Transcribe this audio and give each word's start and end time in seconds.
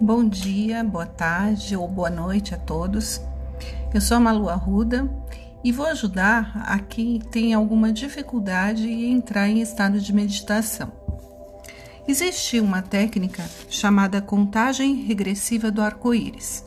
Bom 0.00 0.28
dia, 0.28 0.84
boa 0.84 1.06
tarde 1.06 1.76
ou 1.76 1.88
boa 1.88 2.08
noite 2.08 2.54
a 2.54 2.56
todos. 2.56 3.20
Eu 3.92 4.00
sou 4.00 4.16
a 4.16 4.20
Malu 4.20 4.48
Arruda 4.48 5.10
e 5.64 5.72
vou 5.72 5.86
ajudar 5.86 6.52
a 6.68 6.78
quem 6.78 7.18
tem 7.18 7.52
alguma 7.52 7.92
dificuldade 7.92 8.88
em 8.88 9.10
entrar 9.10 9.48
em 9.48 9.60
estado 9.60 10.00
de 10.00 10.12
meditação. 10.12 10.92
Existe 12.06 12.60
uma 12.60 12.80
técnica 12.80 13.42
chamada 13.68 14.22
contagem 14.22 15.02
regressiva 15.02 15.68
do 15.68 15.82
arco-íris. 15.82 16.64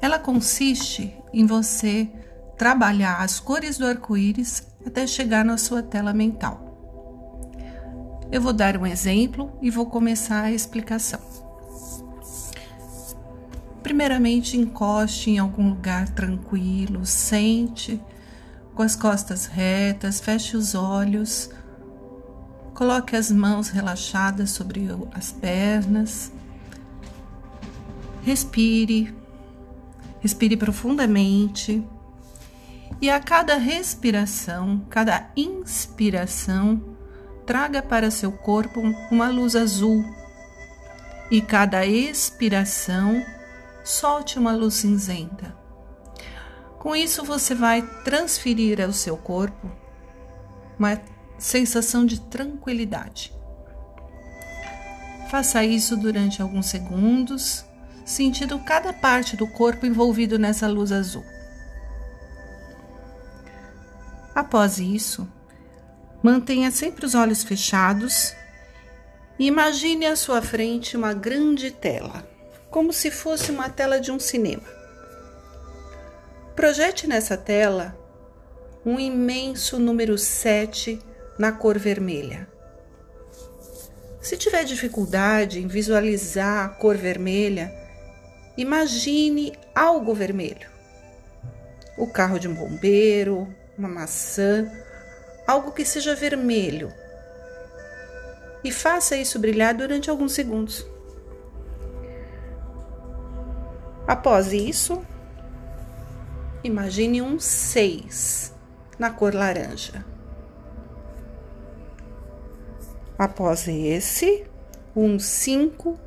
Ela 0.00 0.18
consiste 0.18 1.16
em 1.32 1.46
você 1.46 2.08
trabalhar 2.58 3.18
as 3.18 3.38
cores 3.38 3.78
do 3.78 3.86
arco-íris 3.86 4.66
até 4.84 5.06
chegar 5.06 5.44
na 5.44 5.56
sua 5.56 5.84
tela 5.84 6.12
mental. 6.12 7.48
Eu 8.32 8.42
vou 8.42 8.52
dar 8.52 8.76
um 8.76 8.86
exemplo 8.86 9.56
e 9.62 9.70
vou 9.70 9.86
começar 9.86 10.42
a 10.42 10.50
explicação. 10.50 11.51
Primeiramente, 13.82 14.56
encoste 14.56 15.30
em 15.30 15.38
algum 15.38 15.70
lugar 15.70 16.08
tranquilo, 16.08 17.04
sente 17.04 18.00
com 18.74 18.82
as 18.82 18.94
costas 18.94 19.46
retas, 19.46 20.20
feche 20.20 20.56
os 20.56 20.74
olhos, 20.74 21.50
coloque 22.74 23.16
as 23.16 23.30
mãos 23.30 23.68
relaxadas 23.68 24.50
sobre 24.50 24.88
as 25.12 25.32
pernas, 25.32 26.32
respire, 28.22 29.12
respire 30.20 30.56
profundamente. 30.56 31.84
E 33.00 33.10
a 33.10 33.18
cada 33.18 33.56
respiração, 33.56 34.80
cada 34.88 35.28
inspiração, 35.36 36.80
traga 37.44 37.82
para 37.82 38.12
seu 38.12 38.30
corpo 38.30 38.80
uma 39.10 39.28
luz 39.28 39.56
azul. 39.56 40.04
E 41.30 41.40
cada 41.40 41.84
expiração 41.84 43.24
solte 43.84 44.38
uma 44.38 44.52
luz 44.52 44.74
cinzenta. 44.74 45.56
Com 46.78 46.96
isso, 46.96 47.24
você 47.24 47.54
vai 47.54 47.82
transferir 48.04 48.80
ao 48.80 48.92
seu 48.92 49.16
corpo 49.16 49.70
uma 50.78 51.00
sensação 51.38 52.04
de 52.04 52.20
tranquilidade. 52.20 53.32
Faça 55.30 55.64
isso 55.64 55.96
durante 55.96 56.42
alguns 56.42 56.66
segundos, 56.66 57.64
sentindo 58.04 58.58
cada 58.58 58.92
parte 58.92 59.36
do 59.36 59.46
corpo 59.46 59.86
envolvido 59.86 60.38
nessa 60.38 60.68
luz 60.68 60.92
azul. 60.92 61.24
Após 64.34 64.78
isso, 64.78 65.28
Mantenha 66.22 66.70
sempre 66.70 67.04
os 67.04 67.16
olhos 67.16 67.42
fechados 67.42 68.32
e 69.36 69.46
imagine 69.46 70.06
à 70.06 70.14
sua 70.14 70.40
frente 70.40 70.96
uma 70.96 71.12
grande 71.12 71.72
tela, 71.72 72.24
como 72.72 72.92
se 72.92 73.10
fosse 73.10 73.52
uma 73.52 73.68
tela 73.68 74.00
de 74.00 74.10
um 74.10 74.18
cinema. 74.18 74.64
Projete 76.56 77.06
nessa 77.06 77.36
tela 77.36 77.96
um 78.84 78.98
imenso 78.98 79.78
número 79.78 80.18
7 80.18 80.98
na 81.38 81.52
cor 81.52 81.78
vermelha. 81.78 82.48
Se 84.20 84.36
tiver 84.36 84.64
dificuldade 84.64 85.60
em 85.60 85.68
visualizar 85.68 86.64
a 86.64 86.68
cor 86.70 86.96
vermelha, 86.96 87.72
imagine 88.56 89.52
algo 89.74 90.14
vermelho. 90.14 90.68
O 91.96 92.08
carro 92.08 92.38
de 92.38 92.48
um 92.48 92.54
bombeiro, 92.54 93.54
uma 93.78 93.88
maçã 93.88 94.68
algo 95.46 95.72
que 95.72 95.84
seja 95.84 96.14
vermelho. 96.14 96.92
E 98.64 98.70
faça 98.70 99.16
isso 99.16 99.38
brilhar 99.38 99.74
durante 99.74 100.08
alguns 100.08 100.32
segundos. 100.32 100.86
Após 104.12 104.52
isso, 104.52 105.02
imagine 106.62 107.22
um 107.22 107.40
6 107.40 108.54
na 108.98 109.08
cor 109.08 109.34
laranja. 109.34 110.04
Após 113.18 113.66
esse, 113.66 114.44
um 114.94 115.18
5 115.18 115.98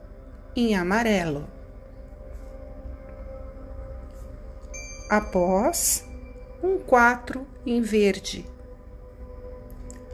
em 0.55 0.75
amarelo. 0.75 1.47
Após, 5.09 6.07
um 6.61 6.77
4 6.77 7.47
em 7.66 7.81
verde 7.81 8.45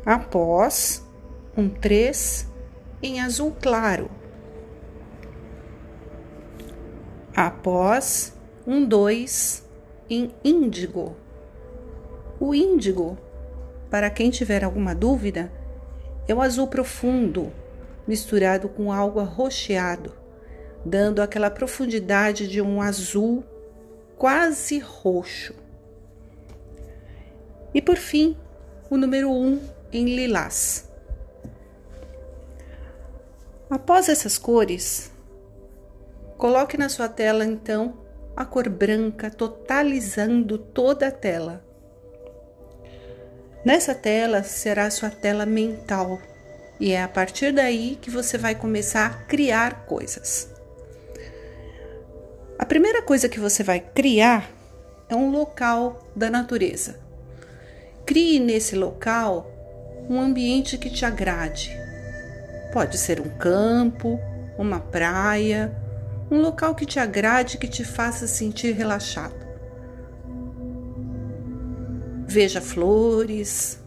após 0.06 1.06
um 1.58 1.68
3 1.70 2.48
em 3.04 3.20
azul 3.20 3.54
claro, 3.62 4.21
após 7.36 8.34
um 8.66 8.86
2 8.86 9.64
em 10.10 10.32
índigo. 10.44 11.16
O 12.40 12.54
índigo, 12.54 13.18
para 13.90 14.10
quem 14.10 14.30
tiver 14.30 14.64
alguma 14.64 14.94
dúvida, 14.94 15.52
é 16.28 16.34
o 16.34 16.42
azul 16.42 16.68
profundo 16.68 17.52
misturado 18.08 18.68
com 18.68 18.92
algo 18.92 19.20
arroxeado, 19.20 20.14
dando 20.84 21.22
aquela 21.22 21.50
profundidade 21.50 22.48
de 22.48 22.62
um 22.62 22.82
azul 22.82 23.44
quase 24.18 24.80
roxo. 24.80 25.54
E 27.74 27.82
por 27.82 27.96
fim, 27.96 28.36
o 28.90 28.98
número 28.98 29.30
1 29.30 29.34
um 29.34 29.62
em 29.94 30.06
lilás. 30.16 30.90
Após 33.70 34.10
essas 34.10 34.38
cores, 34.38 35.12
coloque 36.42 36.76
na 36.76 36.90
sua 36.90 37.08
tela 37.08 37.46
então 37.46 38.00
a 38.36 38.44
cor 38.44 38.68
branca, 38.68 39.30
totalizando 39.30 40.58
toda 40.58 41.10
a 41.10 41.12
tela. 41.12 41.64
Nessa 43.64 43.94
tela 43.94 44.42
será 44.42 44.88
a 44.88 44.90
sua 44.90 45.12
tela 45.12 45.46
mental 45.46 46.20
e 46.80 46.94
é 46.94 47.04
a 47.04 47.08
partir 47.08 47.54
daí 47.54 47.96
que 48.02 48.10
você 48.10 48.40
vai 48.40 48.56
começar 48.56 49.06
a 49.06 49.14
criar 49.26 49.86
coisas. 49.86 50.50
A 52.58 52.66
primeira 52.66 53.04
coisa 53.04 53.30
que 53.30 53.40
você 53.40 53.62
vai 53.62 53.80
criar 53.80 54.50
é 55.08 55.16
um 55.16 55.30
local 55.30 56.10
da 56.16 56.32
natureza. 56.32 57.00
Crie 58.04 58.40
nesse 58.40 58.76
local 58.76 59.46
um 60.10 60.20
ambiente 60.20 60.76
que 60.76 60.90
te 60.90 61.06
agrade. 61.06 61.70
Pode 62.74 62.98
ser 62.98 63.22
um 63.22 63.30
campo, 63.30 64.20
uma 64.58 64.80
praia, 64.80 65.80
um 66.32 66.40
local 66.42 66.74
que 66.74 66.86
te 66.86 67.00
agrade, 67.00 67.58
que 67.58 67.68
te 67.68 67.84
faça 67.84 68.26
sentir 68.26 68.72
relaxado. 68.74 69.36
Veja 72.26 72.62
flores, 72.62 73.78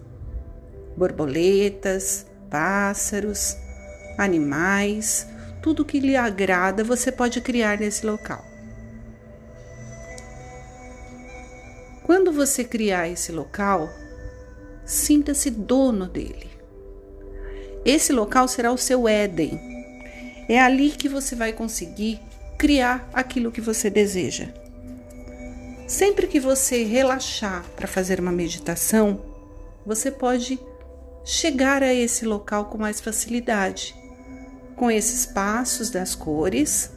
borboletas, 0.96 2.26
pássaros, 2.50 3.56
animais, 4.18 5.26
tudo 5.62 5.84
que 5.84 5.98
lhe 5.98 6.14
agrada 6.14 6.84
você 6.84 7.10
pode 7.10 7.40
criar 7.40 7.78
nesse 7.78 8.04
local. 8.04 8.44
Quando 12.04 12.30
você 12.30 12.62
criar 12.62 13.08
esse 13.08 13.32
local, 13.32 13.88
Sinta-se 14.84 15.50
dono 15.50 16.06
dele. 16.06 16.50
Esse 17.86 18.12
local 18.12 18.46
será 18.46 18.70
o 18.70 18.76
seu 18.76 19.08
Éden. 19.08 19.58
É 20.46 20.60
ali 20.60 20.90
que 20.90 21.08
você 21.08 21.34
vai 21.34 21.54
conseguir 21.54 22.20
criar 22.58 23.08
aquilo 23.12 23.52
que 23.52 23.60
você 23.60 23.90
deseja. 23.90 24.48
Sempre 25.86 26.26
que 26.26 26.40
você 26.40 26.82
relaxar 26.84 27.64
para 27.76 27.86
fazer 27.86 28.18
uma 28.18 28.32
meditação, 28.32 29.22
você 29.84 30.10
pode 30.10 30.58
chegar 31.24 31.82
a 31.82 31.92
esse 31.92 32.24
local 32.24 32.66
com 32.66 32.78
mais 32.78 33.00
facilidade, 33.00 33.94
com 34.76 34.90
esses 34.90 35.26
passos 35.26 35.90
das 35.90 36.14
cores 36.14 36.90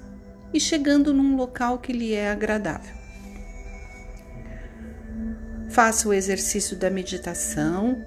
e 0.54 0.59
chegando 0.59 1.13
num 1.13 1.36
local 1.36 1.80
que 1.80 1.92
lhe 1.92 2.13
é 2.13 2.30
agradável. 2.30 2.95
Faça 5.69 6.07
o 6.07 6.13
exercício 6.13 6.77
da 6.77 6.89
meditação, 6.89 8.01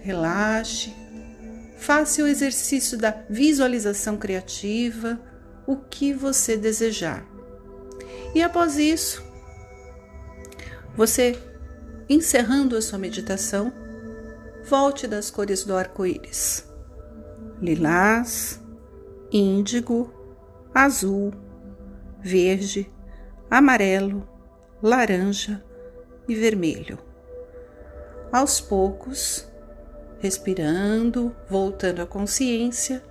relaxe, 0.00 0.94
faça 1.76 2.22
o 2.22 2.26
exercício 2.26 2.96
da 2.96 3.14
visualização 3.28 4.16
criativa, 4.16 5.20
o 5.68 5.76
que 5.76 6.14
você 6.14 6.56
desejar. 6.56 7.28
E 8.34 8.42
após 8.42 8.78
isso, 8.78 9.22
você 10.96 11.38
encerrando 12.08 12.74
a 12.74 12.80
sua 12.80 12.98
meditação, 12.98 13.70
volte 14.64 15.06
das 15.06 15.30
cores 15.30 15.64
do 15.64 15.76
arco-íris: 15.76 16.66
lilás, 17.60 18.58
índigo, 19.30 20.10
azul, 20.74 21.34
verde, 22.22 22.90
amarelo, 23.50 24.26
laranja, 24.82 25.62
e 26.26 26.34
vermelho. 26.34 26.98
Aos 28.32 28.58
poucos, 28.58 29.46
respirando, 30.18 31.34
voltando 31.48 32.00
à 32.00 32.06
consciência, 32.06 33.02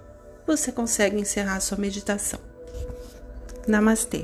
você 0.46 0.72
consegue 0.72 1.20
encerrar 1.20 1.60
sua 1.60 1.78
meditação. 1.78 2.47
Namastê. 3.68 4.22